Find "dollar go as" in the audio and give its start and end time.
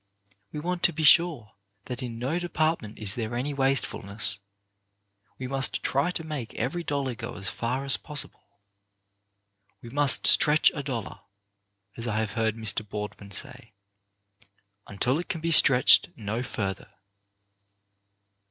6.83-7.49